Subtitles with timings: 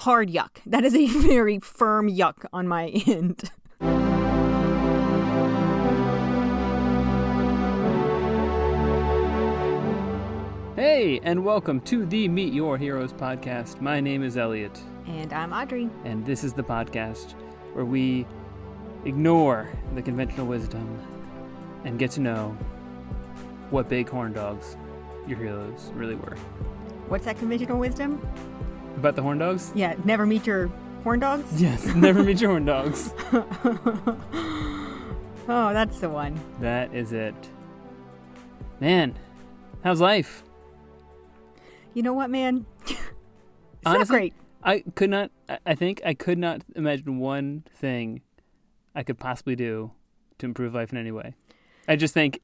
[0.00, 0.50] hard yuck.
[0.66, 3.50] That is a very firm yuck on my end.
[10.76, 13.80] Hey, and welcome to the Meet Your Heroes podcast.
[13.80, 15.90] My name is Elliot, And I'm Audrey.
[16.04, 17.32] and this is the podcast
[17.74, 18.26] where we
[19.04, 20.98] ignore the conventional wisdom
[21.84, 22.56] and get to know
[23.70, 24.76] what big horn dogs
[25.26, 26.36] your heroes really were.
[27.08, 28.20] What's that conventional wisdom?
[28.96, 29.72] About the horn dogs?
[29.74, 30.68] Yeah, never meet your
[31.04, 31.60] horn dogs?
[31.60, 33.12] Yes, never meet your horn dogs.
[35.52, 36.38] Oh, that's the one.
[36.60, 37.34] That is it.
[38.78, 39.18] Man,
[39.82, 40.44] how's life?
[41.92, 42.66] You know what, man?
[42.86, 42.92] it's
[43.84, 44.34] not Honestly, great.
[44.62, 48.20] I could not, I- I think I could not imagine one thing
[48.94, 49.90] I could possibly do
[50.38, 51.34] to improve life in any way.
[51.88, 52.40] I just think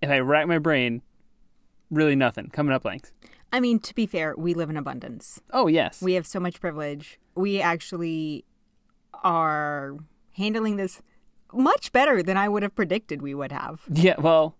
[0.00, 1.02] if I rack my brain,
[1.90, 2.48] really nothing.
[2.50, 3.10] Coming up blanks.
[3.54, 5.40] I mean, to be fair, we live in abundance.
[5.52, 6.02] Oh, yes.
[6.02, 7.20] We have so much privilege.
[7.36, 8.44] We actually
[9.22, 9.96] are
[10.32, 11.00] handling this
[11.52, 13.82] much better than I would have predicted we would have.
[13.88, 14.56] yeah, well,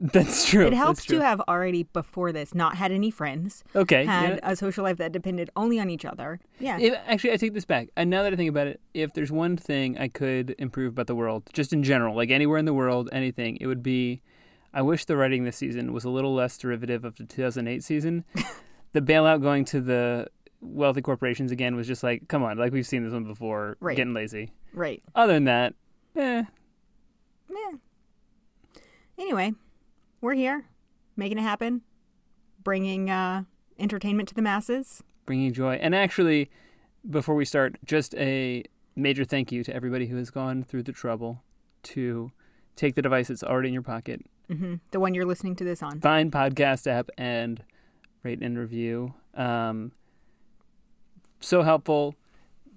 [0.00, 0.66] that's true.
[0.66, 1.18] It helps true.
[1.18, 4.04] to have already before this not had any friends, Okay.
[4.04, 4.50] had yeah.
[4.50, 6.40] a social life that depended only on each other.
[6.58, 6.78] Yeah.
[6.80, 7.90] If, actually, I take this back.
[7.96, 11.06] And now that I think about it, if there's one thing I could improve about
[11.06, 14.20] the world, just in general, like anywhere in the world, anything, it would be
[14.76, 18.24] I wish the writing this season was a little less derivative of the 2008 season.
[18.92, 20.26] the bailout going to the
[20.60, 23.96] wealthy corporations again was just like, come on, like we've seen this one before, Right.
[23.96, 24.52] getting lazy.
[24.74, 25.02] right.
[25.14, 25.72] Other than that,
[26.14, 26.44] eh,
[27.48, 27.78] Yeah.
[29.18, 29.54] Anyway,
[30.20, 30.66] we're here,
[31.16, 31.80] making it happen,
[32.62, 33.44] bringing uh,
[33.78, 35.02] entertainment to the masses.
[35.24, 35.76] bringing joy.
[35.76, 36.50] And actually,
[37.08, 38.62] before we start, just a
[38.94, 41.42] major thank you to everybody who has gone through the trouble
[41.84, 42.30] to
[42.76, 45.82] take the device that's already in your pocket hmm The one you're listening to this
[45.82, 46.00] on.
[46.00, 47.62] find podcast app and
[48.22, 49.14] rate and review.
[49.34, 49.92] Um,
[51.40, 52.14] so helpful.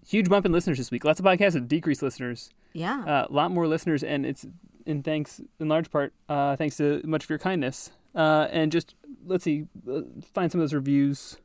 [0.07, 1.03] Huge bump in listeners this week.
[1.03, 2.49] Lots of podcasts have decreased listeners.
[2.73, 3.03] Yeah.
[3.03, 4.45] A uh, lot more listeners, and it's
[4.85, 7.91] in thanks in large part uh, thanks to much of your kindness.
[8.15, 8.95] Uh, and just
[9.25, 10.01] let's see, uh,
[10.33, 11.37] find some of those reviews.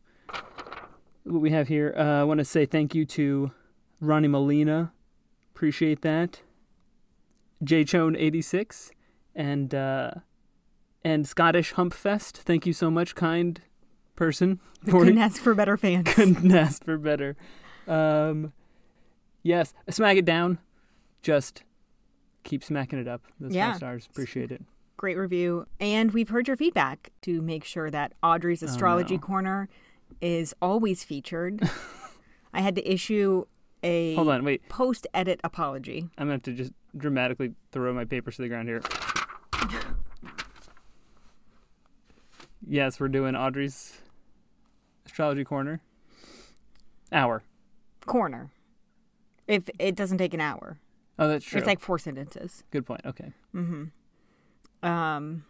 [1.24, 1.94] What we have here.
[1.96, 3.52] Uh, I want to say thank you to
[4.00, 4.92] Ronnie Molina.
[5.54, 6.40] Appreciate that.
[7.62, 8.90] J Chone eighty six
[9.34, 10.10] and uh,
[11.04, 12.38] and Scottish Humpfest.
[12.38, 13.60] Thank you so much, kind
[14.16, 14.60] person.
[14.84, 16.06] For Couldn't ask for better fans.
[16.14, 17.36] couldn't ask for better.
[17.88, 18.52] Um,
[19.42, 20.58] yes, smack it down.
[21.22, 21.62] Just
[22.42, 23.22] keep smacking it up.
[23.40, 23.70] Those Yeah.
[23.70, 24.06] five stars.
[24.10, 24.62] Appreciate it.
[24.98, 25.66] Great review.
[25.80, 29.20] And we've heard your feedback to make sure that Audrey's Astrology no.
[29.22, 29.68] Corner
[30.20, 31.68] is always featured.
[32.52, 33.46] I had to issue
[33.82, 34.68] a Hold on, wait.
[34.68, 36.08] post edit apology.
[36.18, 38.82] I'm gonna have to just dramatically throw my papers to the ground here.
[42.66, 43.98] Yes, we're doing Audrey's
[45.06, 45.80] astrology corner.
[47.12, 47.42] Hour.
[48.06, 48.50] Corner.
[49.46, 50.78] If it doesn't take an hour,
[51.18, 51.58] Oh, that's true.
[51.58, 52.64] it's like four sentences.
[52.70, 53.02] Good point.
[53.04, 53.32] Okay.
[54.82, 55.44] Um,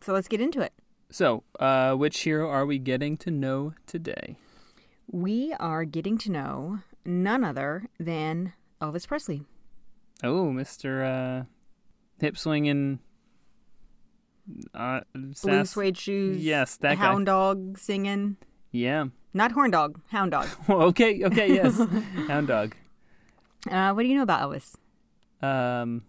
[0.00, 0.72] so let's get into it.
[1.10, 4.36] So, uh, which hero are we getting to know today?
[5.10, 9.42] We are getting to know none other than Elvis Presley.
[10.22, 11.40] Oh, Mr.
[11.40, 11.44] Uh,
[12.20, 13.00] hip swinging.
[14.74, 16.44] Uh, Blue suede shoes.
[16.44, 17.04] Yes, that guy.
[17.04, 18.36] hound dog singing.
[18.72, 19.06] Yeah.
[19.32, 20.48] Not horn dog, hound dog.
[20.68, 21.24] okay.
[21.24, 21.54] Okay.
[21.54, 21.78] Yes.
[22.26, 22.74] Hound dog.
[23.70, 24.74] Uh, what do you know about Elvis?
[25.42, 26.02] Um,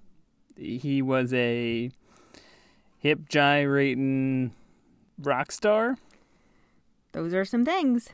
[0.57, 1.91] he was a
[2.97, 4.53] hip gyrating
[5.19, 5.97] rock star.
[7.11, 8.09] Those are some things.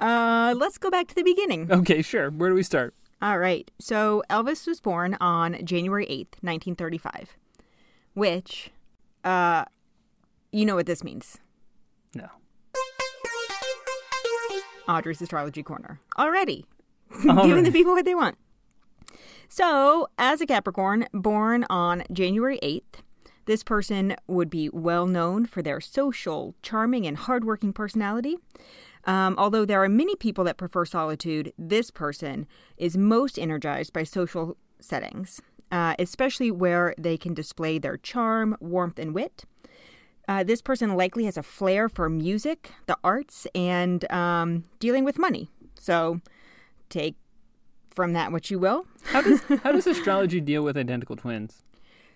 [0.00, 1.70] Uh, let's go back to the beginning.
[1.70, 2.30] Okay, sure.
[2.30, 2.94] Where do we start?
[3.24, 3.70] All right.
[3.80, 7.38] So Elvis was born on January 8th, 1935,
[8.12, 8.70] which,
[9.24, 9.64] uh,
[10.52, 11.38] you know what this means.
[12.14, 12.28] No.
[14.86, 16.00] Audrey's Astrology Corner.
[16.18, 16.66] Already.
[17.30, 18.36] All Giving the people what they want.
[19.48, 23.00] So, as a Capricorn born on January 8th,
[23.46, 28.36] this person would be well known for their social, charming, and hardworking personality.
[29.06, 32.46] Um, although there are many people that prefer solitude, this person
[32.76, 35.40] is most energized by social settings,
[35.70, 39.44] uh, especially where they can display their charm, warmth, and wit.
[40.26, 45.18] Uh, this person likely has a flair for music, the arts, and um, dealing with
[45.18, 45.50] money.
[45.78, 46.20] So
[46.88, 47.16] take
[47.94, 48.86] from that what you will.
[49.04, 51.62] How does how does astrology deal with identical twins?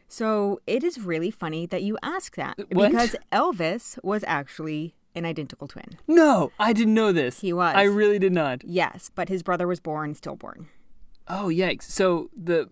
[0.09, 2.91] So it is really funny that you ask that What?
[2.91, 5.99] because Elvis was actually an identical twin.
[6.07, 7.41] No, I didn't know this.
[7.41, 7.75] He was.
[7.77, 8.65] I really did not.
[8.65, 10.69] Yes, but his brother was born stillborn.
[11.29, 11.83] Oh yikes!
[11.83, 12.71] So the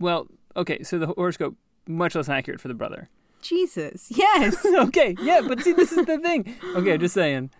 [0.00, 0.26] well,
[0.56, 0.82] okay.
[0.82, 1.56] So the horoscope
[1.86, 3.08] much less accurate for the brother.
[3.42, 4.10] Jesus.
[4.16, 4.64] Yes.
[4.78, 6.56] okay, yeah, but see, this is the thing.
[6.74, 7.50] Okay, just saying.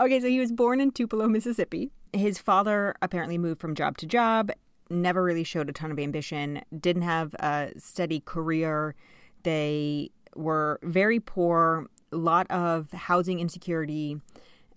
[0.00, 1.90] Okay, so he was born in Tupelo, Mississippi.
[2.12, 4.50] His father apparently moved from job to job,
[4.90, 8.94] never really showed a ton of ambition, didn't have a steady career.
[9.42, 14.20] They were very poor, lot of housing insecurity,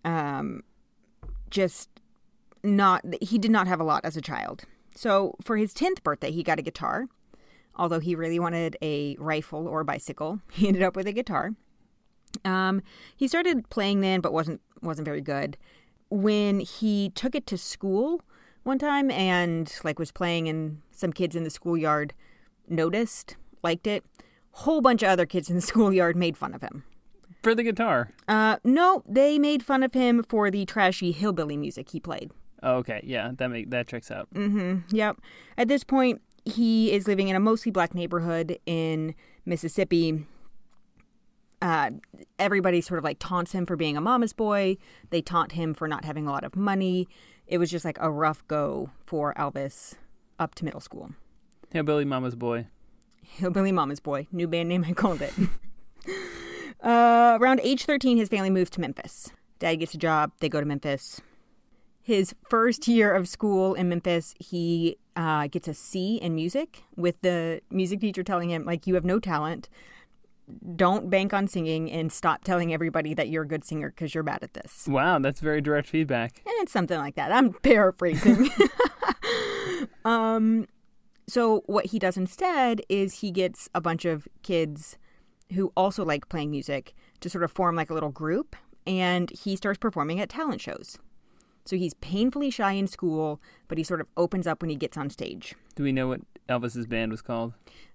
[0.04, 0.64] um,
[1.50, 1.90] just
[2.64, 4.64] not, he did not have a lot as a child.
[4.96, 7.08] So for his 10th birthday, he got a guitar.
[7.76, 11.52] Although he really wanted a rifle or a bicycle, he ended up with a guitar.
[12.44, 12.82] Um,
[13.16, 15.58] he started playing then, but wasn't wasn't very good.
[16.10, 18.22] When he took it to school
[18.64, 22.14] one time and like was playing, and some kids in the schoolyard
[22.68, 24.04] noticed, liked it.
[24.52, 26.84] Whole bunch of other kids in the schoolyard made fun of him.
[27.48, 28.10] For the guitar.
[28.28, 32.32] Uh, no, they made fun of him for the trashy hillbilly music he played.
[32.62, 34.28] Oh, okay, yeah, that make that checks out.
[34.34, 34.94] Mm-hmm.
[34.94, 35.22] Yep.
[35.58, 39.16] At this point, he is living in a mostly black neighborhood in
[39.46, 40.26] Mississippi.
[41.62, 41.92] Uh,
[42.38, 44.76] everybody sort of like taunts him for being a mama's boy.
[45.12, 47.08] They taunt him for not having a lot of money.
[47.48, 49.94] It was just like a rough go for Elvis
[50.38, 51.12] up to middle school.
[51.72, 52.68] Hillbilly Mama's Boy.
[53.24, 55.34] Hillbilly Mama's Boy, new band name I called it.
[56.82, 59.32] uh, around age 13, his family moves to Memphis.
[59.60, 61.22] Dad gets a job, they go to Memphis.
[62.02, 67.20] His first year of school in Memphis, he uh, gets a C in music, with
[67.22, 69.68] the music teacher telling him, like, you have no talent.
[70.76, 74.24] Don't bank on singing and stop telling everybody that you're a good singer because you're
[74.24, 74.86] bad at this.
[74.88, 76.42] Wow, that's very direct feedback.
[76.46, 77.34] And it's something like that.
[77.34, 78.50] I'm paraphrasing.
[80.06, 80.68] um,
[81.28, 84.98] so what he does instead is he gets a bunch of kids
[85.54, 88.56] who also like playing music to sort of form like a little group,
[88.86, 90.98] and he starts performing at talent shows.
[91.66, 94.96] So he's painfully shy in school, but he sort of opens up when he gets
[94.98, 95.54] on stage.
[95.76, 97.54] Do we know what Elvis's band was called?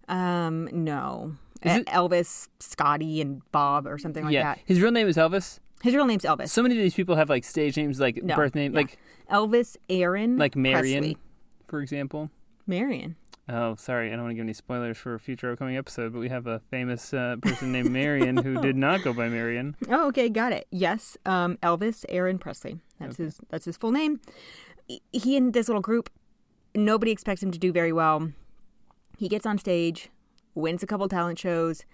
[0.08, 1.36] Um, no.
[1.62, 4.58] Is it- Elvis, Scotty, and Bob, or something like yeah, that.
[4.66, 5.58] his real name is Elvis.
[5.82, 6.48] His real name's Elvis.
[6.50, 8.80] So many of these people have like stage names, like No, birth name, yeah.
[8.80, 8.98] like
[9.30, 10.36] Elvis Aaron.
[10.36, 11.16] like Marion, Presley.
[11.66, 12.30] for example.
[12.66, 13.16] Marion.
[13.48, 16.20] Oh, sorry, I don't want to give any spoilers for a future upcoming episode, but
[16.20, 19.76] we have a famous uh, person named Marion who did not go by Marion.
[19.90, 20.66] Oh, okay, got it.
[20.70, 22.78] Yes, um, Elvis Aaron Presley.
[23.00, 23.40] That's his.
[23.50, 24.20] That's his full name.
[24.86, 26.08] He- He and this little group,
[26.74, 28.30] nobody expects him to do very well.
[29.18, 30.08] He gets on stage,
[30.54, 31.84] wins a couple talent shows.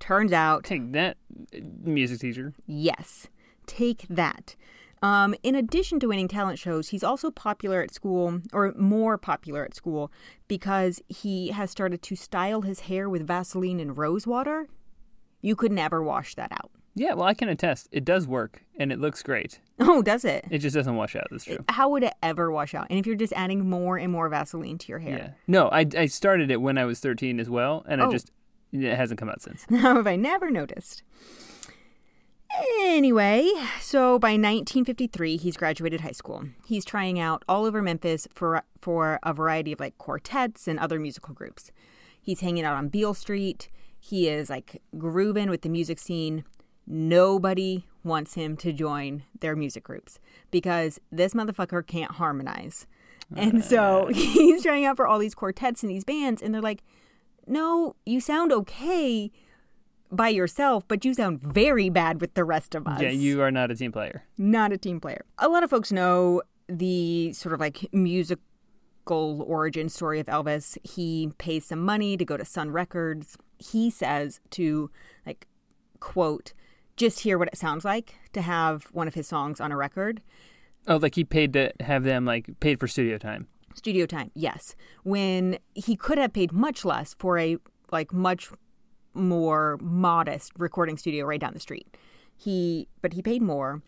[0.00, 1.16] Turns out, Take that,
[1.54, 2.52] uh, music teacher.
[2.66, 3.26] yes,
[3.66, 4.54] take that.
[5.02, 9.64] Um, in addition to winning talent shows, he's also popular at school, or more popular
[9.64, 10.10] at school,
[10.48, 14.68] because he has started to style his hair with Vaseline and rose water.
[15.40, 16.70] You could never wash that out.
[16.94, 17.88] Yeah, well, I can attest.
[17.92, 19.60] It does work, and it looks great.
[19.78, 20.44] Oh, does it?
[20.50, 21.28] It just doesn't wash out.
[21.30, 21.64] That's true.
[21.68, 22.88] How would it ever wash out?
[22.90, 25.16] And if you're just adding more and more Vaseline to your hair?
[25.16, 25.30] Yeah.
[25.46, 28.08] No, I, I started it when I was 13 as well, and Oh.
[28.08, 28.32] I just
[28.72, 29.64] it hasn't come out since.
[29.70, 31.04] how have I never noticed?
[32.80, 33.50] Anyway,
[33.80, 36.44] so by 1953, he's graduated high school.
[36.66, 40.98] He's trying out all over Memphis for for a variety of like quartets and other
[40.98, 41.70] musical groups.
[42.20, 43.68] He's hanging out on Beale Street.
[43.98, 46.44] He is like grooving with the music scene.
[46.86, 50.18] Nobody wants him to join their music groups
[50.50, 52.86] because this motherfucker can't harmonize.
[53.36, 56.62] And uh, so he's trying out for all these quartets and these bands, and they're
[56.62, 56.82] like,
[57.46, 59.30] no, you sound okay
[60.10, 63.00] by yourself, but you sound very bad with the rest of us.
[63.00, 64.24] Yeah, you are not a team player.
[64.36, 65.24] Not a team player.
[65.38, 68.42] A lot of folks know the sort of like musical
[69.42, 70.76] origin story of Elvis.
[70.82, 73.36] He pays some money to go to Sun Records.
[73.58, 74.90] He says to,
[75.26, 75.46] like,
[76.00, 76.52] quote,
[76.96, 80.20] just hear what it sounds like to have one of his songs on a record.
[80.86, 83.46] Oh, like he paid to have them like paid for studio time.
[83.74, 84.74] Studio time, yes.
[85.04, 87.58] When he could have paid much less for a
[87.92, 88.50] like much
[89.18, 91.86] more modest recording studio right down the street.
[92.36, 93.82] He but he paid more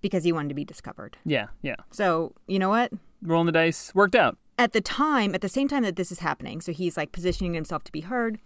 [0.00, 1.16] because he wanted to be discovered.
[1.24, 1.76] Yeah, yeah.
[1.90, 2.92] So, you know what?
[3.22, 4.36] Rolling the dice worked out.
[4.58, 7.54] At the time, at the same time that this is happening, so he's like positioning
[7.54, 8.38] himself to be heard,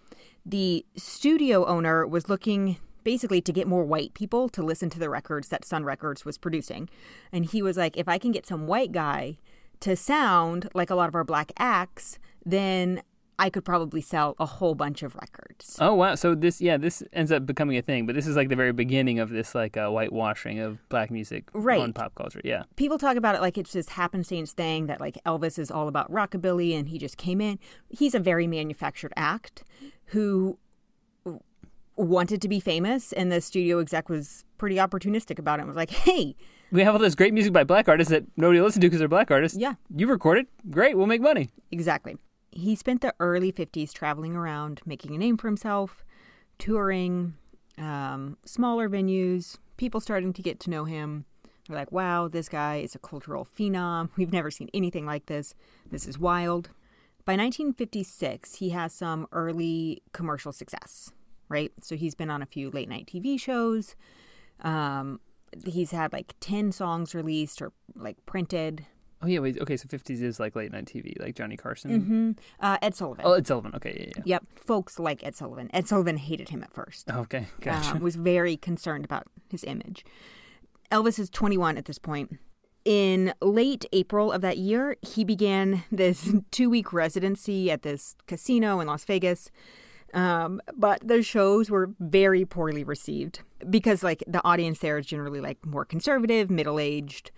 [0.45, 5.09] the studio owner was looking basically to get more white people to listen to the
[5.09, 6.89] records that Sun Records was producing.
[7.33, 9.39] And he was like, if I can get some white guy
[9.81, 13.03] to sound like a lot of our black acts, then
[13.41, 15.77] I could probably sell a whole bunch of records.
[15.81, 16.15] Oh wow!
[16.15, 18.07] So this, yeah, this ends up becoming a thing.
[18.07, 21.49] But this is like the very beginning of this like uh, whitewashing of black music
[21.55, 21.81] Right.
[21.81, 22.41] on pop culture.
[22.45, 25.89] Yeah, people talk about it like it's this happenstance thing that like Elvis is all
[25.89, 27.59] about rockabilly and he just came in.
[27.89, 29.65] He's a very manufactured act
[30.13, 30.59] who
[31.97, 35.77] wanted to be famous and the studio exec was pretty opportunistic about it and was
[35.77, 36.35] like, "Hey,
[36.71, 39.09] we have all this great music by black artists that nobody listens to because they're
[39.09, 39.59] black artists.
[39.59, 40.97] yeah, You record it, great.
[40.97, 41.51] We'll make money.
[41.71, 42.17] exactly."
[42.52, 46.04] He spent the early 50s traveling around, making a name for himself,
[46.59, 47.35] touring
[47.78, 51.25] um, smaller venues, people starting to get to know him.
[51.66, 54.11] They're like, wow, this guy is a cultural phenom.
[54.16, 55.54] We've never seen anything like this.
[55.90, 56.71] This is wild.
[57.25, 61.12] By 1956, he has some early commercial success,
[61.49, 61.71] right?
[61.80, 63.95] So he's been on a few late night TV shows.
[64.61, 65.21] Um,
[65.64, 68.87] he's had like 10 songs released or like printed.
[69.23, 69.59] Oh yeah, wait.
[69.61, 72.00] Okay, so fifties is like late night TV, like Johnny Carson.
[72.00, 73.25] hmm Uh, Ed Sullivan.
[73.27, 73.75] Oh, it's Sullivan.
[73.75, 74.23] Okay, yeah, yeah.
[74.25, 75.69] Yep, folks like Ed Sullivan.
[75.75, 77.11] Ed Sullivan hated him at first.
[77.11, 77.97] Okay, gotcha.
[77.97, 80.05] uh, was very concerned about his image.
[80.91, 82.39] Elvis is 21 at this point.
[82.87, 88.81] In late April of that year, he began this two week residency at this casino
[88.81, 89.50] in Las Vegas.
[90.15, 95.41] Um, but the shows were very poorly received because, like, the audience there is generally
[95.41, 97.31] like more conservative, middle aged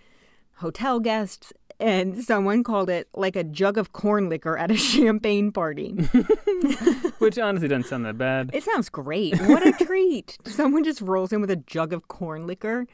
[0.55, 1.53] hotel guests.
[1.83, 5.91] And someone called it like a jug of corn liquor at a champagne party.
[7.17, 8.51] Which honestly doesn't sound that bad.
[8.53, 9.37] It sounds great.
[9.41, 10.37] What a treat.
[10.45, 12.87] Someone just rolls in with a jug of corn liquor.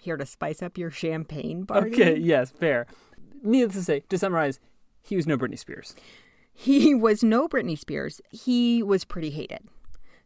[0.00, 1.90] Here to spice up your champagne party.
[1.90, 2.86] Okay, yes, fair.
[3.42, 4.60] Needless to say, to summarize,
[5.02, 5.96] he was no Britney Spears.
[6.52, 8.20] He was no Britney Spears.
[8.30, 9.62] He was pretty hated.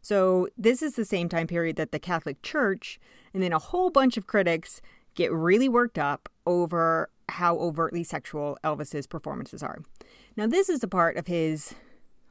[0.01, 2.99] So, this is the same time period that the Catholic Church
[3.33, 4.81] and then a whole bunch of critics
[5.15, 9.79] get really worked up over how overtly sexual Elvis's performances are.
[10.35, 11.73] Now, this is the part of his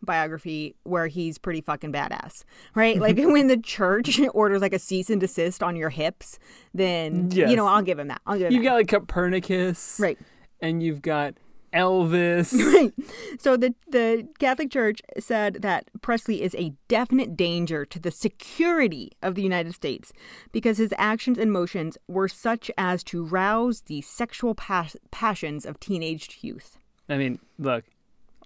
[0.02, 2.44] biography where he's pretty fucking badass,
[2.74, 2.96] right?
[3.00, 6.38] like when the church orders like a cease and desist on your hips,
[6.74, 7.50] then Yes.
[7.50, 8.20] you know I'll give him that.
[8.26, 8.68] I'll give him You've that.
[8.70, 10.18] got like Copernicus, right.
[10.60, 11.34] And you've got
[11.72, 12.52] Elvis.
[12.74, 12.92] Right.
[13.38, 19.12] So the the Catholic Church said that Presley is a definite danger to the security
[19.22, 20.12] of the United States
[20.52, 25.78] because his actions and motions were such as to rouse the sexual pas- passions of
[25.80, 26.78] teenaged youth.
[27.08, 27.84] I mean, look,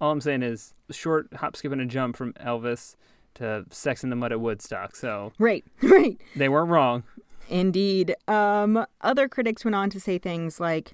[0.00, 2.96] all I'm saying is short hop, skip, and a jump from Elvis
[3.34, 4.94] to Sex in the Mud at Woodstock.
[4.96, 5.64] So Right.
[5.82, 6.20] Right.
[6.36, 7.04] they weren't wrong.
[7.48, 8.14] Indeed.
[8.28, 10.92] Um, other critics went on to say things like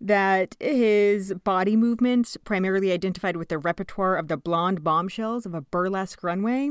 [0.00, 5.60] that his body movements primarily identified with the repertoire of the blonde bombshells of a
[5.60, 6.70] burlesque runway.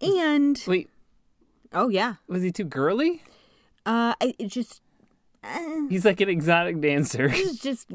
[0.00, 0.88] And Wait,
[1.72, 3.22] oh yeah, was he too girly?
[3.86, 4.80] uh, I- it just
[5.44, 5.58] uh,
[5.88, 7.26] He's like an exotic dancer.
[7.26, 7.90] is just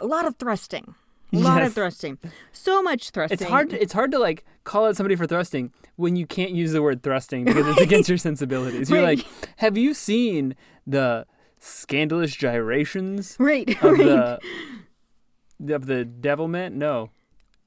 [0.00, 0.94] a lot of thrusting,
[1.32, 2.18] a lot of thrusting,
[2.52, 3.38] so much thrusting.
[3.40, 3.72] It's hard.
[3.72, 7.02] It's hard to like call out somebody for thrusting when you can't use the word
[7.02, 8.90] thrusting because it's against your sensibilities.
[8.90, 9.24] You're like,
[9.56, 10.54] have you seen
[10.86, 11.26] the
[11.60, 14.38] scandalous gyrations right, of right.
[15.60, 16.74] the of the Devilment?
[16.74, 17.10] No,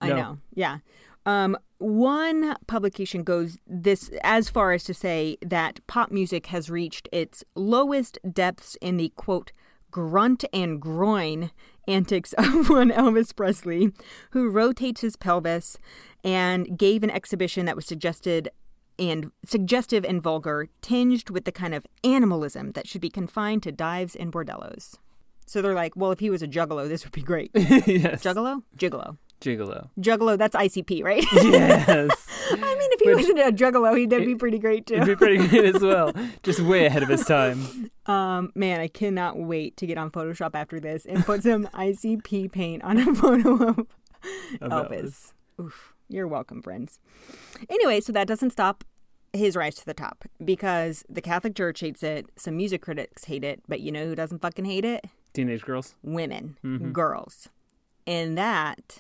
[0.01, 0.15] I No.
[0.15, 0.38] know.
[0.53, 0.77] Yeah.
[1.25, 7.07] Um, one publication goes this as far as to say that pop music has reached
[7.13, 9.51] its lowest depths in the quote
[9.91, 11.51] grunt and groin
[11.88, 13.91] antics of one Elvis Presley,
[14.31, 15.77] who rotates his pelvis
[16.23, 18.50] and gave an exhibition that was suggested
[19.00, 23.71] and suggestive and vulgar, tinged with the kind of animalism that should be confined to
[23.71, 24.95] dives and bordellos.
[25.45, 27.51] So they're like, well, if he was a juggalo, this would be great.
[27.55, 28.63] yes, Juggalo?
[28.77, 29.17] Gigolo.
[29.41, 29.89] gigolo.
[30.00, 31.23] Juggalo, that's ICP, right?
[31.33, 34.95] Yes, I mean, if he Which- wasn't a juggalo, he'd that'd be pretty great too.
[34.95, 36.13] it'd be pretty good as well.
[36.43, 37.89] Just way ahead of his time.
[38.05, 42.51] Um, man, I cannot wait to get on Photoshop after this and put some ICP
[42.51, 43.79] paint on a photo of
[44.62, 45.33] Of Elvis.
[45.62, 47.00] Oof, you're welcome, friends.
[47.69, 48.83] Anyway, so that doesn't stop
[49.31, 53.43] his rise to the top because the Catholic Church hates it, some music critics hate
[53.43, 55.05] it, but you know who doesn't fucking hate it?
[55.33, 55.95] Teenage girls.
[56.03, 56.91] Women, Mm-hmm.
[56.91, 57.50] girls.
[58.05, 59.00] And that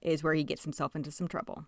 [0.00, 1.66] is where he gets himself into some trouble.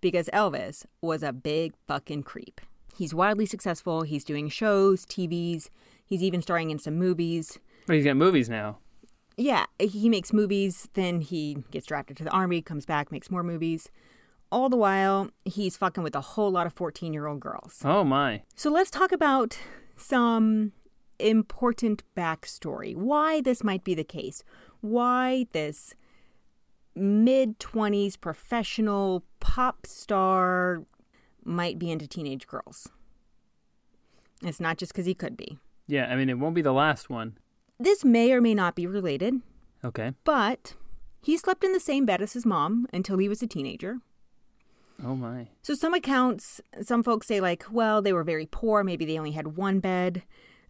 [0.00, 2.60] Because Elvis was a big fucking creep.
[2.94, 4.02] He's wildly successful.
[4.02, 5.70] He's doing shows, TVs.
[6.04, 7.58] He's even starring in some movies.
[7.86, 8.78] But he's got movies now.
[9.36, 13.42] Yeah, he makes movies, then he gets drafted to the army, comes back, makes more
[13.42, 13.90] movies.
[14.52, 17.82] All the while, he's fucking with a whole lot of 14 year old girls.
[17.84, 18.42] Oh my.
[18.54, 19.58] So let's talk about
[19.96, 20.72] some
[21.18, 22.94] important backstory.
[22.94, 24.44] Why this might be the case.
[24.80, 25.94] Why this
[26.94, 30.84] mid 20s professional pop star
[31.44, 32.88] might be into teenage girls.
[34.42, 35.58] It's not just because he could be.
[35.86, 37.38] Yeah, I mean it won't be the last one.
[37.78, 39.34] This may or may not be related,
[39.84, 40.12] Okay.
[40.24, 40.74] but
[41.20, 43.98] he slept in the same bed as his mom until he was a teenager.
[45.04, 45.48] Oh my.
[45.62, 48.84] So some accounts, some folks say like, well, they were very poor.
[48.84, 50.22] Maybe they only had one bed,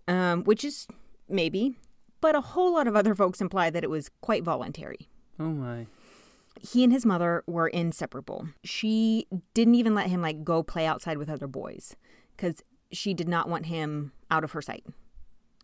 [0.08, 0.86] um, which is
[1.28, 1.76] maybe.
[2.22, 5.08] But a whole lot of other folks imply that it was quite voluntary.
[5.38, 5.86] Oh my.
[6.60, 8.48] He and his mother were inseparable.
[8.62, 11.94] She didn't even let him like go play outside with other boys
[12.34, 14.86] because she did not want him out of her sight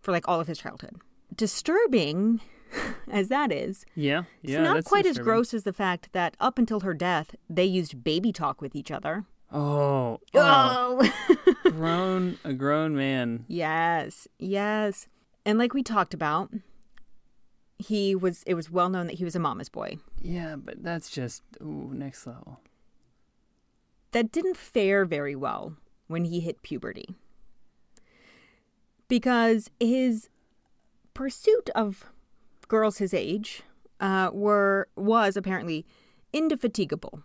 [0.03, 0.97] for like all of his childhood.
[1.35, 2.41] Disturbing
[3.11, 4.25] as that is, Yeah.
[4.43, 4.59] Yeah.
[4.61, 8.05] it's not quite as gross as the fact that up until her death, they used
[8.05, 9.25] baby talk with each other.
[9.53, 10.21] Oh.
[10.35, 11.01] oh.
[11.03, 11.51] Oh.
[11.71, 13.45] grown a grown man.
[13.49, 15.09] Yes, yes.
[15.45, 16.51] And like we talked about,
[17.79, 19.97] he was it was well known that he was a mama's boy.
[20.21, 22.61] Yeah, but that's just ooh, next level.
[24.13, 27.15] That didn't fare very well when he hit puberty.
[29.09, 30.29] Because his
[31.15, 32.05] pursuit of
[32.69, 33.63] girls his age
[34.01, 35.85] uh, were was apparently
[36.33, 37.23] indefatigable.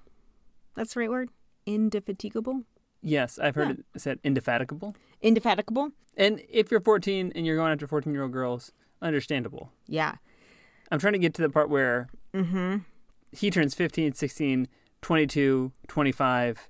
[0.76, 1.30] That's the right word?
[1.66, 2.64] Indefatigable?
[3.02, 3.76] Yes, I've heard Yeah.
[3.94, 4.96] it said indefatigable.
[5.22, 5.92] Indefatigable?
[6.18, 9.72] And if you're 14 and you're going after 14 year old girls, understandable.
[9.88, 10.16] Yeah.
[10.92, 12.78] I'm trying to get to the part where Mm-hmm.
[13.32, 14.68] he turns 15, 16,
[15.02, 16.70] 22, 25.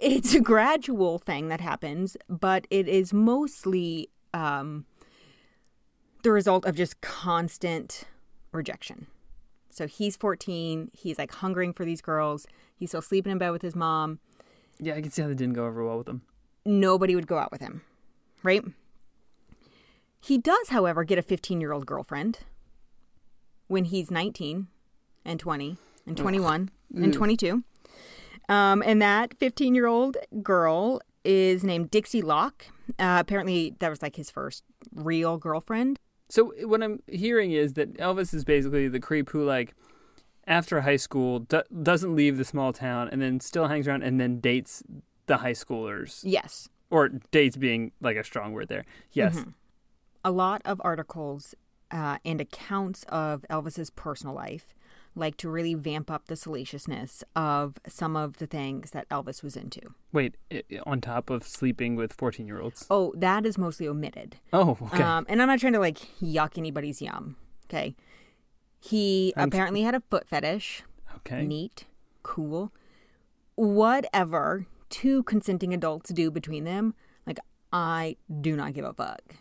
[0.00, 4.86] It's a gradual thing that happens, but it is mostly um,
[6.24, 8.04] the result of just constant
[8.52, 9.06] rejection.
[9.70, 10.90] So he's 14.
[10.92, 12.46] He's like hungering for these girls.
[12.76, 14.18] He's still sleeping in bed with his mom.
[14.78, 16.22] Yeah, I can see how that didn't go over well with him.
[16.64, 17.82] Nobody would go out with him,
[18.42, 18.64] right?
[20.20, 22.40] He does, however, get a 15 year old girlfriend
[23.68, 24.68] when he's 19
[25.24, 25.76] and 20
[26.06, 27.62] and 21 and 22.
[28.48, 32.66] Um, and that 15 year old girl is named Dixie Locke.
[32.98, 34.64] Uh, apparently, that was like his first
[34.94, 35.98] real girlfriend.
[36.28, 39.74] So what I'm hearing is that Elvis is basically the creep who, like,
[40.46, 44.20] after high school, do- doesn't leave the small town and then still hangs around and
[44.20, 44.82] then dates
[45.26, 46.20] the high schoolers.
[46.22, 46.68] Yes.
[46.90, 48.84] Or dates being like a strong word there.
[49.12, 49.36] Yes.
[49.36, 49.50] Mm-hmm.
[50.24, 51.54] A lot of articles
[51.90, 54.74] uh, and accounts of Elvis's personal life
[55.16, 59.56] like to really vamp up the salaciousness of some of the things that Elvis was
[59.56, 59.80] into.
[60.12, 60.36] Wait,
[60.86, 62.86] on top of sleeping with 14 year olds.
[62.90, 64.36] Oh, that is mostly omitted.
[64.52, 65.02] Oh, okay.
[65.02, 67.36] Um, and I'm not trying to like yuck anybody's yum.
[67.66, 67.94] Okay.
[68.80, 70.82] He I'm- apparently had a foot fetish.
[71.18, 71.46] okay.
[71.46, 71.84] Neat.
[72.22, 72.72] Cool.
[73.54, 76.94] Whatever two consenting adults do between them,
[77.26, 77.38] like,
[77.72, 79.36] I do not give a fuck.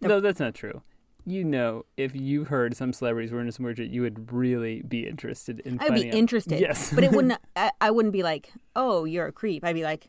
[0.00, 0.82] No, that's not true.
[1.24, 5.06] You know, if you heard some celebrities were in a shit, you would really be
[5.06, 6.14] interested in I would be out.
[6.14, 6.60] interested.
[6.60, 6.92] Yes.
[6.92, 9.64] but it wouldn't, I, I wouldn't be like, oh, you're a creep.
[9.64, 10.08] I'd be like,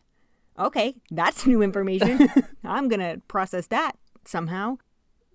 [0.58, 2.28] okay, that's new information.
[2.64, 3.94] I'm going to process that
[4.26, 4.78] somehow.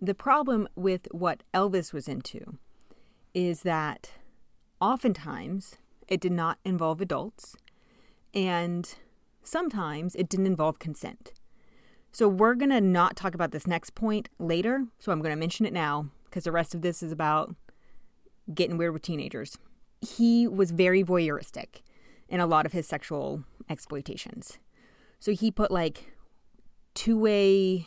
[0.00, 2.59] The problem with what Elvis was into
[3.35, 4.12] is that
[4.81, 5.76] oftentimes
[6.09, 7.57] it did not involve adults,
[8.33, 8.94] and
[9.42, 11.33] sometimes it didn't involve consent.
[12.12, 15.38] So we're going to not talk about this next point later, so I'm going to
[15.38, 17.55] mention it now because the rest of this is about
[18.53, 19.59] getting weird with teenagers.
[20.01, 21.83] He was very voyeuristic
[22.29, 24.59] in a lot of his sexual exploitations.
[25.21, 26.12] So he put like
[26.94, 27.87] two way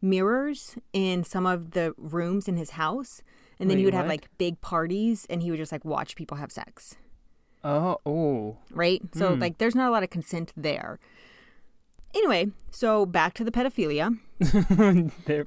[0.00, 3.22] mirrors in some of the rooms in his house.
[3.58, 6.16] And then Wait, he would have like big parties and he would just like watch
[6.16, 6.96] people have sex.
[7.64, 8.58] Oh, oh.
[8.70, 9.02] Right?
[9.14, 9.40] So Hmm.
[9.40, 10.98] like there's not a lot of consent there.
[12.14, 14.18] Anyway, so back to the pedophilia.
[15.26, 15.46] There-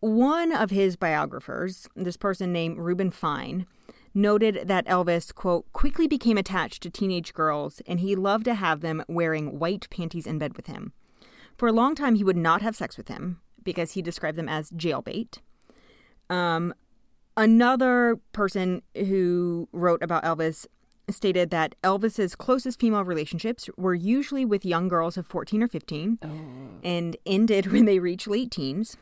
[0.00, 3.66] One of his biographers, this person named Reuben Fine,
[4.14, 8.80] noted that Elvis, quote, quickly became attached to teenage girls and he loved to have
[8.80, 10.92] them wearing white panties in bed with him.
[11.58, 14.48] For a long time, he would not have sex with them because he described them
[14.48, 15.38] as jailbait.
[16.30, 16.72] Um,
[17.36, 20.66] another person who wrote about Elvis
[21.12, 26.18] stated that Elvis's closest female relationships were usually with young girls of 14 or 15
[26.82, 28.96] and ended when they reached late teens.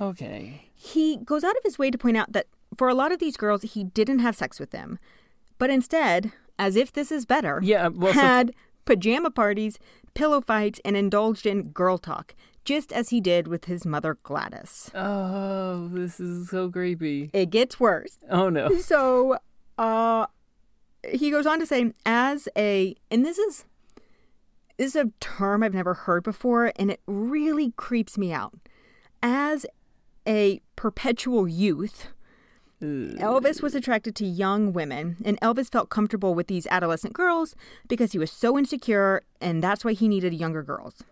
[0.00, 0.64] okay.
[0.74, 2.46] He goes out of his way to point out that
[2.76, 4.98] for a lot of these girls, he didn't have sex with them,
[5.58, 8.52] but instead, as if this is better, Yeah, well, so- had
[8.84, 9.78] pajama parties,
[10.14, 14.90] pillow fights, and indulged in girl talk, just as he did with his mother Gladys.
[14.94, 17.30] Oh, this is so creepy.
[17.32, 18.18] It gets worse.
[18.30, 18.76] Oh, no.
[18.78, 19.38] So,
[19.78, 20.26] uh,
[21.12, 23.64] he goes on to say, as a, and this is,
[24.76, 28.54] this is a term I've never heard before, and it really creeps me out.
[29.22, 29.66] As
[30.26, 32.08] a perpetual youth,
[32.80, 37.56] Elvis was attracted to young women, and Elvis felt comfortable with these adolescent girls
[37.88, 41.02] because he was so insecure, and that's why he needed younger girls.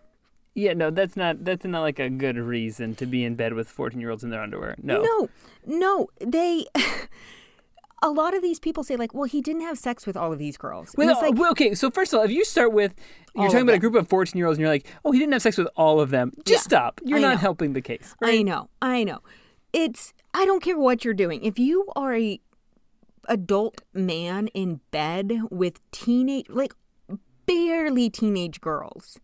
[0.55, 3.69] Yeah, no, that's not that's not like a good reason to be in bed with
[3.69, 4.75] 14-year-olds in their underwear.
[4.81, 5.01] No.
[5.01, 5.29] No,
[5.65, 6.65] no, they.
[8.03, 10.39] a lot of these people say like, well, he didn't have sex with all of
[10.39, 10.93] these girls.
[10.97, 12.93] Well, it's like, well, okay, so first of all, if you start with
[13.35, 15.57] you're talking about a group of 14-year-olds and you're like, "Oh, he didn't have sex
[15.57, 17.01] with all of them." Just Yeah, stop.
[17.03, 17.37] You're I not know.
[17.37, 18.15] helping the case.
[18.21, 19.19] I know, I know.
[19.73, 21.43] It's I don't care what you're doing.
[21.43, 22.39] If you are a
[23.27, 26.73] adult man in bed with teenage like
[27.45, 29.19] barely teenage girls,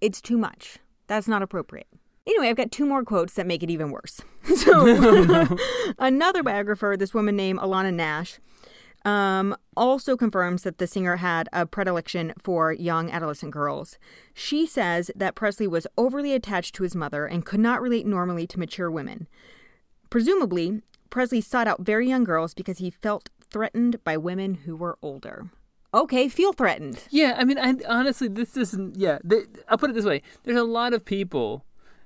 [0.00, 0.78] it's too much.
[1.06, 1.86] That's not appropriate.
[2.26, 4.20] Anyway, I've got two more quotes that make it even worse.
[4.66, 5.56] So,
[5.98, 8.38] another biographer, this woman named Alana Nash,
[9.04, 13.98] um, also confirms that the singer had a predilection for young adolescent girls.
[14.34, 18.46] She says that Presley was overly attached to his mother and could not relate normally
[18.48, 19.28] to mature women.
[20.10, 24.98] Presumably, Presley sought out very young girls because he felt threatened by women who were
[25.02, 25.50] older.
[25.94, 27.02] Okay, feel threatened.
[27.10, 28.96] Yeah, I mean, I honestly, this isn't.
[28.96, 31.64] Yeah, they, I'll put it this way: there's a lot of people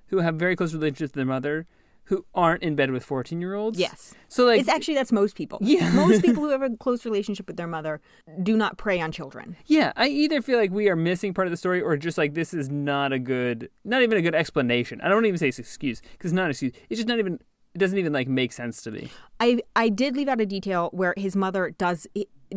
[0.09, 1.67] who have very close relationships with their mother
[2.11, 3.79] who aren't in bed with 14 year olds.
[3.79, 4.15] Yes.
[4.29, 5.59] So like, It's actually that's most people.
[5.63, 5.91] Yeah.
[5.93, 8.01] most people who have a close relationship with their mother
[8.43, 9.57] do not prey on children.
[9.67, 12.35] yeah, I either feel like we are missing part of the story, or just like
[12.35, 15.01] this is not a good, not even a good explanation.
[15.01, 16.73] I don't even say it's excuse because it's not an excuse.
[16.91, 17.39] It's just not even.
[17.75, 19.11] It doesn't even like make sense to me.
[19.39, 22.09] I I did leave out a detail where his mother does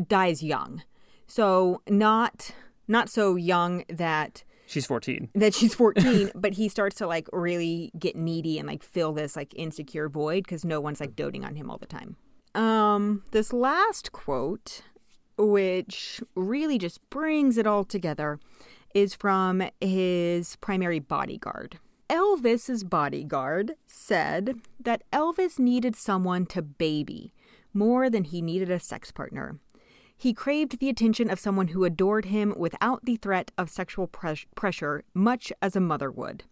[0.08, 0.82] dies young,
[1.28, 2.50] so not
[2.88, 5.30] not so young that She's 14.
[5.36, 9.36] that she's 14 but he starts to like really get needy and like fill this
[9.36, 12.16] like insecure void because no one's like doting on him all the time.
[12.56, 14.82] Um this last quote
[15.38, 18.40] which really just brings it all together
[18.94, 21.80] is from his primary bodyguard.
[22.10, 27.34] Elvis's bodyguard said that elvis needed someone to baby
[27.74, 29.58] more than he needed a sex partner
[30.24, 34.46] he craved the attention of someone who adored him without the threat of sexual pres-
[34.56, 36.46] pressure, much as a mother would.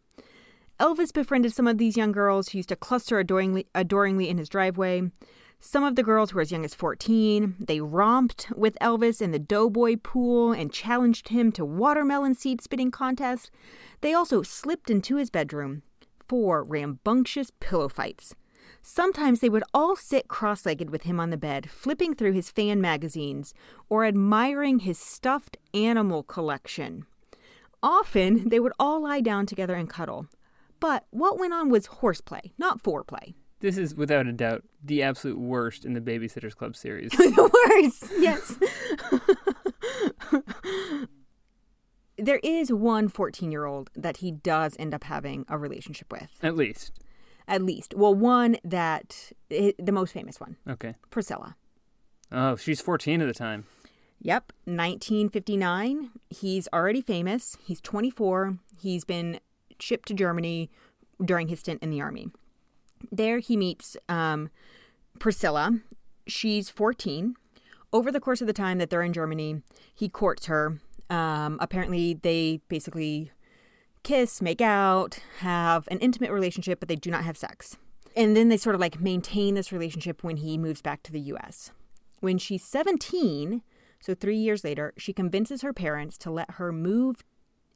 [0.78, 4.50] Elvis befriended some of these young girls who used to cluster adoringly, adoringly in his
[4.50, 5.10] driveway.
[5.62, 7.56] Some of the girls were as young as 14.
[7.62, 12.92] They romped with Elvis in the doughboy pool and challenged him to watermelon seed spitting
[12.92, 13.52] contests.
[14.02, 15.84] They also slipped into his bedroom
[16.28, 18.36] for rambunctious pillow fights.
[18.82, 22.50] Sometimes they would all sit cross legged with him on the bed, flipping through his
[22.50, 23.54] fan magazines
[23.89, 27.06] or admiring his stuffed animal collection.
[27.84, 30.28] Often they would all lie down together and cuddle.
[30.80, 33.36] But what went on was horseplay, not foreplay.
[33.60, 37.12] This is without a doubt the absolute worst in the Babysitters Club series.
[37.17, 38.58] the worst, yes.
[42.17, 46.30] there is one 14 year old that he does end up having a relationship with,
[46.41, 46.91] At least.
[47.48, 47.94] At least.
[47.96, 50.96] Well, one that, the most famous one, Okay.
[51.10, 51.56] Priscilla.
[52.32, 53.66] Oh, she's 14 at the time.
[54.22, 56.12] Yep, 1959.
[56.30, 57.58] He's already famous.
[57.64, 58.58] He's 24.
[58.80, 59.40] He's been
[59.80, 60.70] shipped to Germany
[61.24, 62.30] during his stint in the army.
[63.12, 64.50] There he meets um,
[65.20, 65.80] Priscilla.
[66.28, 67.36] She's 14.
[67.94, 70.78] Over the course of the time that they're in Germany, he courts her.
[71.10, 73.32] Um, apparently, they basically
[74.04, 77.78] kiss, make out, have an intimate relationship, but they do not have sex.
[78.16, 81.20] And then they sort of like maintain this relationship when he moves back to the
[81.20, 81.72] US.
[82.20, 83.62] When she's 17,
[84.00, 87.24] so three years later, she convinces her parents to let her move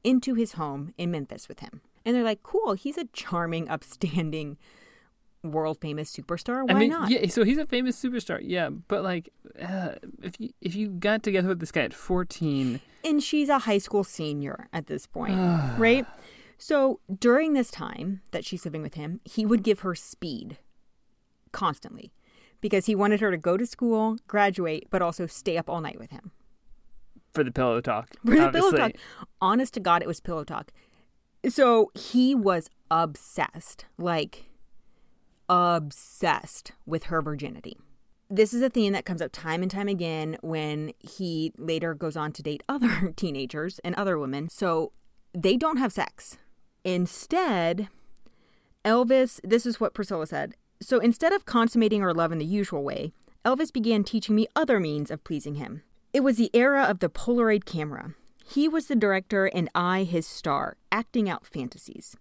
[0.03, 1.81] into his home in Memphis with him.
[2.03, 4.57] And they're like, cool, he's a charming, upstanding,
[5.43, 6.67] world famous superstar.
[6.67, 7.09] Why I mean, not?
[7.09, 7.27] yeah.
[7.27, 8.69] So he's a famous superstar, yeah.
[8.69, 9.29] But like,
[9.61, 13.59] uh, if you if you got together with this guy at 14, And she's a
[13.59, 15.35] high school senior at this point,
[15.77, 16.05] right?
[16.57, 20.57] So during this time that she's living with him, he would give her speed
[21.51, 22.11] constantly
[22.61, 25.99] because he wanted her to go to school, graduate, but also stay up all night
[25.99, 26.31] with him.
[27.33, 28.91] for the pillow talk, For the pillow talk.
[29.41, 30.71] Honest to God, it was pillow talk.
[31.47, 34.45] So he was obsessed, like
[35.49, 37.77] obsessed with her virginity.
[38.29, 42.17] This is a theme that comes up time and time again when he later goes
[42.17, 44.49] on to date other teenagers and other women.
[44.49, 44.91] So
[45.33, 46.38] they don't have sex.
[46.83, 47.89] Instead,
[48.83, 50.53] Elvis, this is what Priscilla said.
[50.81, 53.11] So instead of consummating our love in the usual way,
[53.43, 55.83] Elvis began teaching me other means of pleasing him.
[56.13, 58.15] It was the era of the Polaroid camera.
[58.43, 62.15] He was the director and I his star, acting out fantasies.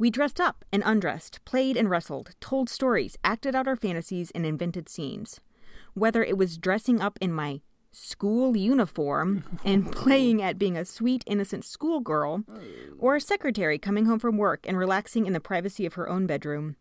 [0.00, 4.46] We dressed up and undressed, played and wrestled, told stories, acted out our fantasies, and
[4.46, 5.40] invented scenes.
[5.92, 7.60] Whether it was dressing up in my
[7.92, 12.44] school uniform and playing at being a sweet, innocent schoolgirl,
[12.98, 16.26] or a secretary coming home from work and relaxing in the privacy of her own
[16.26, 16.76] bedroom,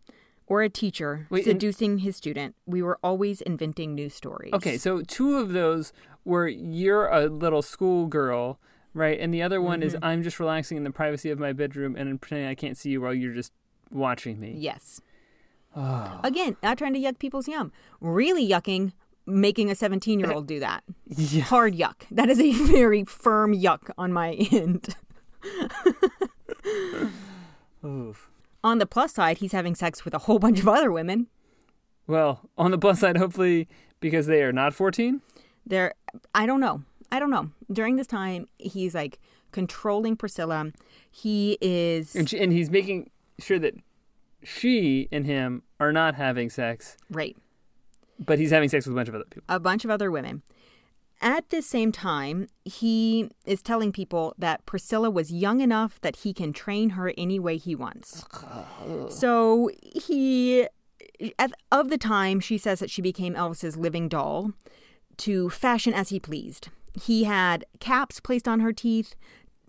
[0.47, 4.53] or a teacher Wait, and- seducing his student, we were always inventing new stories.
[4.53, 5.91] Okay, so two of those
[6.23, 8.61] were you're a little schoolgirl,
[8.93, 9.19] right?
[9.19, 10.05] And the other one is mm-hmm.
[10.05, 12.89] I'm just relaxing in the privacy of my bedroom and I'm pretending I can't see
[12.89, 13.53] you while you're just
[13.91, 14.55] watching me.
[14.57, 15.01] Yes.
[15.75, 16.19] Oh.
[16.23, 17.71] Again, not trying to yuck people's yum.
[18.01, 18.93] Really yucking
[19.25, 20.83] making a 17 year old do that.
[21.07, 21.43] Yeah.
[21.43, 22.03] Hard yuck.
[22.11, 24.95] That is a very firm yuck on my end.
[27.85, 28.29] Oof.
[28.63, 31.27] On the plus side, he's having sex with a whole bunch of other women.
[32.07, 33.67] Well, on the plus side, hopefully,
[33.99, 35.21] because they are not 14.
[35.65, 35.93] They're,
[36.33, 36.83] I don't know.
[37.11, 37.49] I don't know.
[37.71, 39.19] During this time, he's like
[39.51, 40.71] controlling Priscilla.
[41.11, 43.73] He is, And, she, and he's making sure that
[44.43, 46.97] she and him are not having sex.
[47.09, 47.35] right.
[48.23, 49.43] But he's having sex with a bunch of other people.
[49.47, 50.41] a bunch of other women.
[51.21, 56.33] At the same time, he is telling people that Priscilla was young enough that he
[56.33, 58.25] can train her any way he wants.
[59.09, 60.67] So he,
[61.37, 64.51] at, of the time, she says that she became Elvis's living doll
[65.17, 66.69] to fashion as he pleased.
[66.93, 69.15] He had caps placed on her teeth,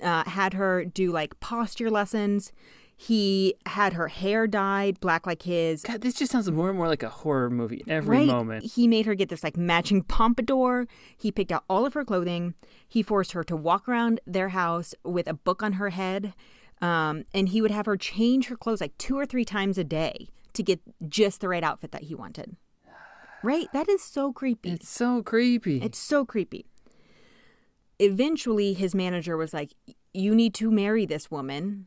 [0.02, 2.52] uh, had her do like posture lessons.
[2.96, 5.82] He had her hair dyed black like his.
[5.82, 8.62] God, this just sounds more and more like a horror movie every moment.
[8.74, 10.86] He made her get this like matching pompadour.
[11.16, 12.52] He picked out all of her clothing.
[12.86, 16.34] He forced her to walk around their house with a book on her head.
[16.82, 19.84] Um, and he would have her change her clothes like two or three times a
[19.84, 22.56] day to get just the right outfit that he wanted.
[23.42, 23.68] Right?
[23.72, 24.72] That is so creepy.
[24.72, 25.80] It's so creepy.
[25.82, 26.66] It's so creepy.
[28.00, 29.72] Eventually, his manager was like,
[30.14, 31.86] You need to marry this woman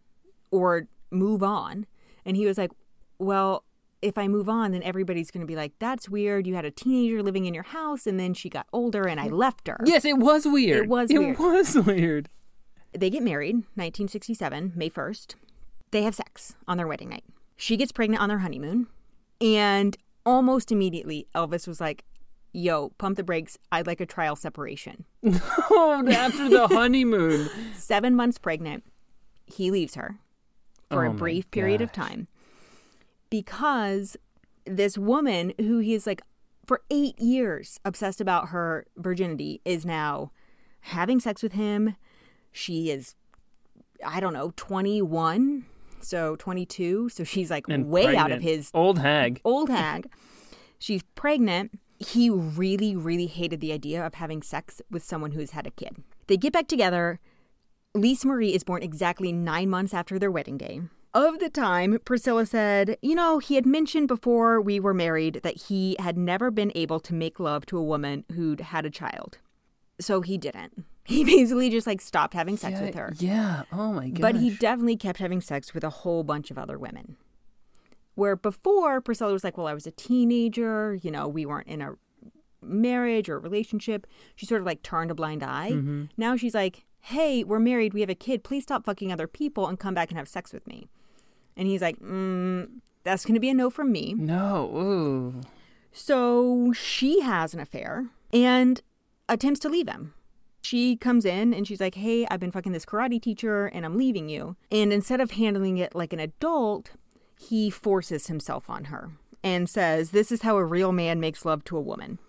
[0.51, 1.85] or move on.
[2.25, 2.71] And he was like,
[3.19, 3.63] Well,
[4.01, 6.45] if I move on, then everybody's going to be like, That's weird.
[6.45, 9.27] You had a teenager living in your house, and then she got older, and I
[9.27, 9.77] left her.
[9.85, 10.83] yes, it was weird.
[10.85, 11.39] It was It weird.
[11.39, 12.29] was weird.
[12.95, 15.33] They get married, 1967, May 1st.
[15.89, 17.23] They have sex on their wedding night.
[17.57, 18.85] She gets pregnant on their honeymoon.
[19.41, 22.03] And almost immediately, Elvis was like,
[22.53, 23.57] Yo, pump the brakes.
[23.71, 25.05] I'd like a trial separation.
[25.75, 27.49] Oh, after the honeymoon.
[27.75, 28.83] seven months pregnant,
[29.45, 30.19] he leaves her
[30.91, 32.27] for Oh a brief period of time
[33.29, 34.15] because
[34.65, 36.21] this woman who he is like
[36.65, 40.31] for eight years obsessed about her virginity is now
[40.81, 41.95] having sex with him.
[42.51, 43.15] She is,
[44.05, 45.65] I don't know, 21,
[46.01, 47.09] so 22.
[47.09, 49.41] So she's like And way out of his old hag.
[49.43, 50.07] old hag.
[50.77, 51.79] She's pregnant.
[52.05, 56.03] He really, really hated the idea of having sex with someone who's had a kid.
[56.27, 57.19] They get back together.
[57.95, 60.81] Lisa Marie is born exactly nine months after their wedding day.
[61.13, 65.63] Of the time, Priscilla said, You know, he had mentioned before we were married that
[65.63, 69.37] he had never been able to make love to a woman who'd had a child.
[70.01, 70.85] So he didn't.
[71.05, 73.13] He basically just like stopped having sex yeah, with her.
[73.19, 73.63] Yeah.
[73.73, 74.21] Oh my god.
[74.21, 77.17] But he definitely kept having sex with a whole bunch of other women.
[78.15, 81.81] Where before, Priscilla was like, Well, I was a teenager, you know, we weren't in
[81.81, 81.95] a
[82.61, 84.07] marriage or a relationship.
[84.35, 85.71] She sort of like turned a blind eye.
[85.71, 86.05] Mm-hmm.
[86.17, 89.67] Now she's like, Hey, we're married, we have a kid, please stop fucking other people
[89.67, 90.87] and come back and have sex with me.
[91.57, 92.69] And he's like, mm,
[93.03, 94.13] That's going to be a no from me.
[94.17, 94.71] No.
[94.75, 95.41] Ooh.
[95.91, 98.81] So she has an affair and
[99.29, 100.13] attempts to leave him.
[100.61, 103.97] She comes in and she's like, Hey, I've been fucking this karate teacher and I'm
[103.97, 104.55] leaving you.
[104.71, 106.91] And instead of handling it like an adult,
[107.39, 109.11] he forces himself on her
[109.43, 112.19] and says, This is how a real man makes love to a woman,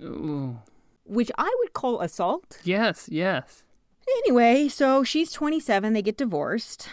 [0.00, 0.58] Ooh.
[1.04, 2.60] which I would call assault.
[2.64, 3.08] Yes.
[3.10, 3.62] Yes.
[4.18, 6.88] Anyway, so she's 27, they get divorced.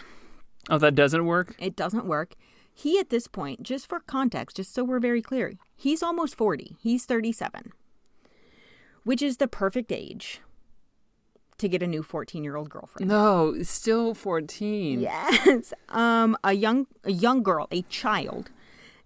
[0.68, 1.54] Oh, that doesn't work.
[1.58, 2.34] It doesn't work.
[2.72, 6.76] He, at this point, just for context, just so we're very clear, he's almost 40.
[6.80, 7.72] He's 37,
[9.04, 10.40] which is the perfect age
[11.60, 13.08] to get a new 14 year old girlfriend.
[13.08, 15.00] No, still fourteen.
[15.00, 15.72] Yes.
[15.90, 18.50] Um, a young a young girl, a child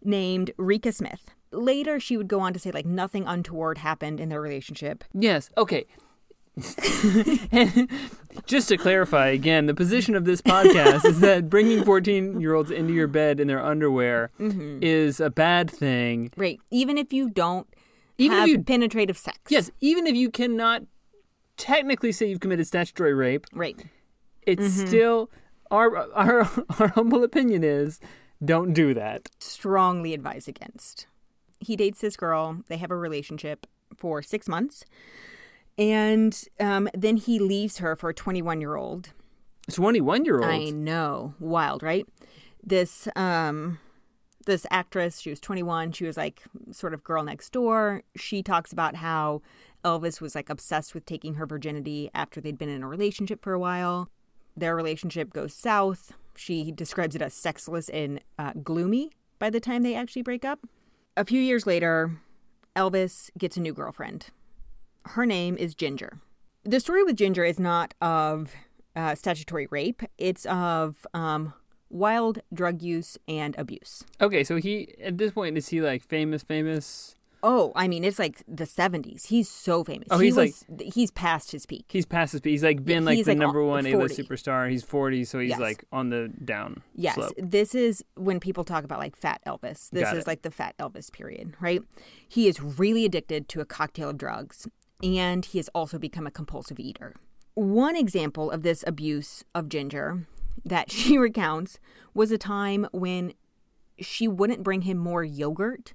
[0.02, 1.30] named Rika Smith.
[1.52, 5.04] Later she would go on to say like nothing untoward happened in their relationship.
[5.14, 5.50] Yes.
[5.56, 5.84] Okay.
[8.46, 12.70] Just to clarify again, the position of this podcast is that bringing 14 year olds
[12.70, 14.78] into your bed in their underwear Mm-hmm.
[14.82, 16.30] is a bad thing.
[16.36, 16.60] Right.
[16.70, 17.66] Even if you don't
[18.18, 19.38] Even if have you- penetrative sex.
[19.48, 20.82] Yes, even if you cannot
[21.56, 23.76] technically say you've committed statutory rape, Right.
[24.42, 24.86] it's Mm-hmm.
[24.86, 25.30] still
[25.70, 26.40] our, our
[26.78, 28.00] our humble opinion is
[28.44, 29.28] don't do that.
[29.40, 31.06] strongly advise against.
[31.60, 32.62] He dates this girl.
[32.68, 34.84] They have a relationship for six months.
[35.78, 39.10] And um, then he leaves her for a 21 year old.
[39.72, 40.44] 21 year old?
[40.50, 41.34] I know.
[41.40, 42.06] Wild, right?
[42.62, 43.78] This um
[44.46, 45.92] this actress, she was 21.
[45.92, 48.02] She was like sort of girl next door.
[48.14, 49.40] She talks about how
[49.84, 53.52] Elvis was like obsessed with taking her virginity after they'd been in a relationship for
[53.52, 54.08] a while.
[54.56, 56.12] Their relationship goes south.
[56.36, 60.60] She describes it as sexless and uh, gloomy by the time they actually break up.
[61.16, 62.18] A few years later,
[62.74, 64.26] Elvis gets a new girlfriend.
[65.04, 66.18] Her name is Ginger.
[66.64, 68.52] The story with Ginger is not of
[68.96, 71.52] uh, statutory rape, it's of um,
[71.90, 74.04] wild drug use and abuse.
[74.20, 77.16] Okay, so he at this point is he like famous famous?
[77.46, 79.26] Oh, I mean, it's like the 70s.
[79.26, 80.08] He's so famous.
[80.10, 81.84] Oh, He he's was- he's past his peak.
[81.88, 82.52] He's past his peak.
[82.52, 84.22] He's like been like the like, number on- one A-list 40.
[84.22, 84.70] superstar.
[84.70, 85.60] He's 40, so he's Yes.
[85.60, 87.32] like on the down Yes, slope.
[87.36, 89.90] this is when people talk about like fat Elvis.
[89.90, 90.26] This Got is it.
[90.26, 91.82] like the fat Elvis period, right?
[92.26, 94.66] He is really addicted to a cocktail of drugs
[95.02, 97.14] and he has also become a compulsive eater.
[97.52, 100.26] One example of this abuse of Ginger
[100.64, 101.78] that she recounts
[102.14, 103.34] was a time when
[104.00, 105.92] she wouldn't bring him more yogurt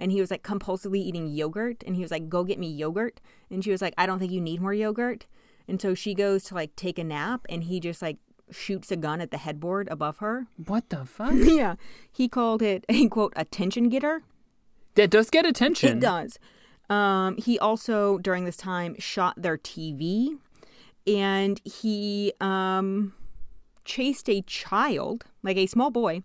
[0.00, 3.20] and he was like compulsively eating yogurt and he was like go get me yogurt
[3.50, 5.26] and she was like I don't think you need more yogurt
[5.68, 8.16] and so she goes to like take a nap and he just like
[8.50, 10.48] shoots a gun at the headboard above her.
[10.66, 11.34] What the fuck?
[11.36, 11.76] yeah.
[12.10, 14.22] He called it a quote attention getter.
[14.96, 15.98] that does get attention.
[15.98, 16.38] It does.
[16.88, 20.38] Um, he also during this time shot their TV
[21.06, 23.12] and he um
[23.84, 26.22] chased a child, like a small boy,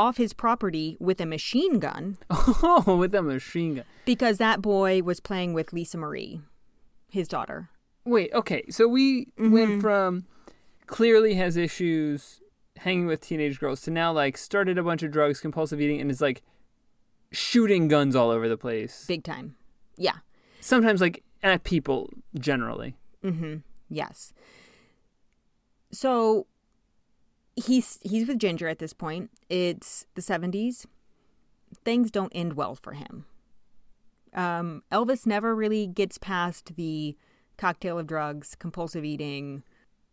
[0.00, 3.84] off his property with a machine gun Oh, with a machine gun.
[4.04, 6.40] because that boy was playing with Lisa Marie,
[7.08, 7.68] his daughter.
[8.04, 8.62] Wait, okay.
[8.70, 9.52] So we Mm-hmm.
[9.52, 10.24] went from
[10.86, 12.40] clearly has issues
[12.78, 16.10] hanging with teenage girls to now like started a bunch of drugs, compulsive eating, and
[16.10, 16.42] is like
[17.30, 19.04] shooting guns all over the place.
[19.06, 19.54] Big time.
[19.98, 20.16] Yeah.
[20.60, 22.08] Sometimes like at people
[22.38, 22.96] generally.
[23.22, 23.56] Mm-hmm.
[23.90, 24.32] Yes.
[25.92, 26.46] So
[27.60, 29.30] he's he's with Ginger at this point.
[29.48, 30.86] It's the seventies.
[31.84, 33.26] Things don't end well for him.
[34.34, 37.16] Um, Elvis never really gets past the
[37.56, 39.62] cocktail of drugs, compulsive eating,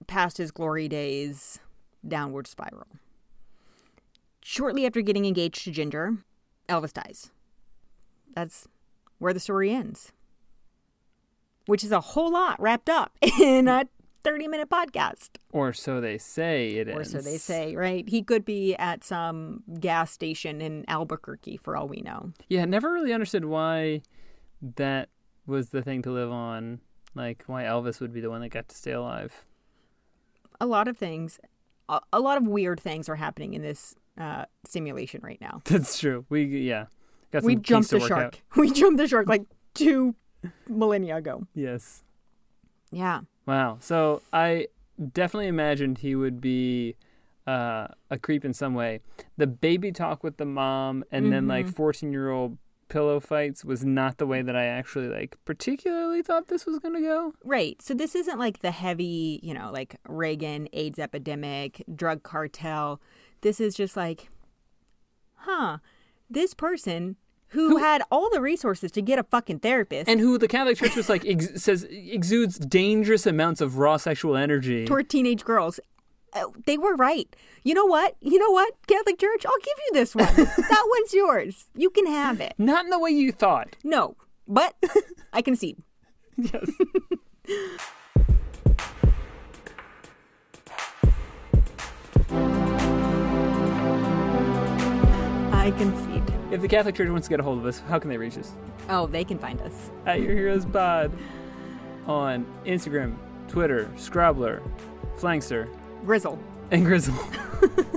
[0.07, 1.59] past his glory days,
[2.07, 2.87] downward spiral.
[4.43, 6.17] Shortly after getting engaged to Ginger,
[6.69, 7.31] Elvis dies.
[8.33, 8.67] That's
[9.19, 10.11] where the story ends
[11.67, 13.85] which is a whole lot wrapped up in a
[14.23, 15.29] 30 minute podcast.
[15.51, 16.95] Or so they say it is.
[16.95, 18.07] Or so they say, right?
[18.07, 22.31] He could be at some gas station in Albuquerque for all we know.
[22.49, 24.01] Yeah, never really understood why
[24.75, 25.09] that
[25.45, 26.81] was the thing to live on.
[27.15, 29.43] Like why Elvis would be the one that got to stay alive.
[30.59, 31.39] A lot of things,
[31.89, 35.61] a, lot of weird things are happening in this uh, simulation right now.
[35.65, 36.25] That's true.
[36.29, 36.85] We yeah.
[37.31, 38.11] Got We jumped the shark.
[38.11, 38.39] out.
[38.55, 40.15] We jumped the shark like two
[40.67, 41.47] millennia ago.
[41.53, 42.03] Yes.
[42.91, 43.21] Yeah.
[43.45, 43.77] Wow.
[43.79, 44.67] So I
[45.13, 46.95] definitely imagined he would be
[47.45, 48.99] uh, a creep in some way.
[49.37, 52.57] The baby talk with the mom and then like 14 year old
[52.89, 56.95] pillow fights was not the way that I actually like particularly thought this was going
[56.95, 57.33] to go.
[57.43, 57.81] Right.
[57.81, 63.01] So this isn't like the heavy, you know, like Reagan, AIDS epidemic, drug cartel.
[63.41, 64.29] This is just like,
[65.35, 65.77] huh,
[66.29, 67.17] this person
[67.49, 70.95] who, had all the resources to get a fucking therapist And who the Catholic Church
[70.95, 74.85] was like ex- says exudes dangerous amounts of raw sexual energy.
[74.85, 75.79] toward teenage girls.
[76.33, 77.33] uh, They were right.
[77.63, 78.15] You know what?
[78.21, 78.73] You know what?
[78.87, 80.33] Catholic Church, I'll give you this one.
[80.35, 81.65] that one's yours.
[81.75, 82.53] You can have it.
[82.57, 83.75] Not in the way you thought.
[83.83, 84.15] No,
[84.47, 84.75] but
[85.33, 85.77] I concede.
[86.37, 86.69] Yes.
[95.51, 96.36] I concede.
[96.51, 98.37] If the Catholic Church wants to get a hold of us, how can they reach
[98.37, 98.51] us?
[98.89, 99.91] Oh, they can find us.
[100.05, 101.11] at Your Heroes Pod
[102.05, 103.15] on Instagram,
[103.47, 104.61] Twitter, Scrabbler,
[105.17, 105.67] Flankster,
[106.05, 106.39] Grizzle.
[106.71, 107.15] and Grizzle.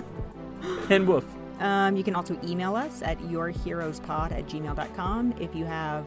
[0.90, 1.24] and Woof.
[1.60, 6.06] Um, you can also email us at yourheroespod at gmail.com if you have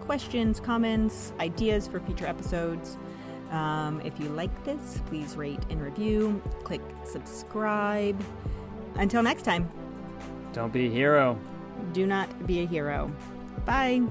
[0.00, 2.98] questions, comments, ideas for future episodes.
[3.50, 6.40] Um, if you like this, please rate and review.
[6.64, 8.20] Click subscribe.
[8.96, 9.68] Until next time,
[10.52, 11.38] Don't be a hero.
[11.92, 13.10] Do not be a hero.
[13.64, 14.02] Bye.